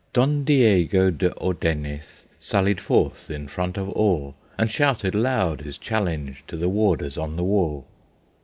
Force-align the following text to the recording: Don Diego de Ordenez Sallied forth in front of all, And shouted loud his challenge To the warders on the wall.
Don 0.13 0.43
Diego 0.43 1.11
de 1.11 1.31
Ordenez 1.37 2.25
Sallied 2.39 2.81
forth 2.81 3.29
in 3.29 3.47
front 3.47 3.77
of 3.77 3.87
all, 3.89 4.33
And 4.57 4.71
shouted 4.71 5.13
loud 5.13 5.61
his 5.61 5.77
challenge 5.77 6.43
To 6.47 6.57
the 6.57 6.69
warders 6.69 7.19
on 7.19 7.35
the 7.35 7.43
wall. 7.43 7.85